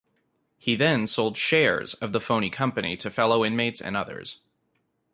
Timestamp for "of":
1.93-2.11